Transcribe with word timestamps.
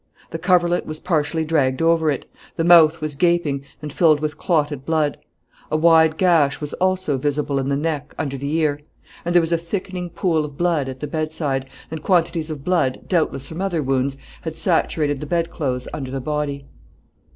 The 0.31 0.39
coverlet 0.39 0.87
was 0.87 0.99
partially 0.99 1.45
dragged 1.45 1.79
over 1.79 2.09
it. 2.09 2.25
The 2.55 2.63
mouth 2.63 3.01
was 3.01 3.13
gaping, 3.13 3.61
and 3.83 3.93
filled 3.93 4.19
with 4.19 4.35
clotted 4.35 4.83
blood; 4.83 5.19
a 5.69 5.77
wide 5.77 6.17
gash 6.17 6.59
was 6.59 6.73
also 6.73 7.19
visible 7.19 7.59
in 7.59 7.69
the 7.69 7.75
neck, 7.77 8.15
under 8.17 8.35
the 8.35 8.51
ear; 8.57 8.79
and 9.23 9.35
there 9.35 9.43
was 9.43 9.51
a 9.51 9.59
thickening 9.59 10.09
pool 10.09 10.43
of 10.43 10.57
blood 10.57 10.89
at 10.89 11.01
the 11.01 11.05
bedside, 11.07 11.67
and 11.91 12.01
quantities 12.01 12.49
of 12.49 12.63
blood, 12.63 13.07
doubtless 13.07 13.47
from 13.47 13.61
other 13.61 13.83
wounds, 13.83 14.17
had 14.41 14.55
saturated 14.55 15.19
the 15.19 15.27
bedclothes 15.27 15.87
under 15.93 16.09
the 16.09 16.19
body. 16.19 16.65